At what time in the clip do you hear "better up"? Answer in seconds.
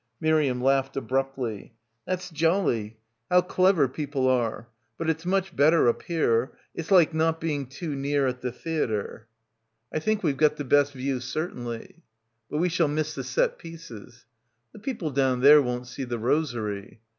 5.55-6.01